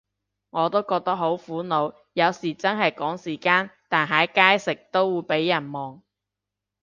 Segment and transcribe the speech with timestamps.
[0.49, 6.01] 我都覺得好苦惱，有時真係趕時間，但喺街食都會被人望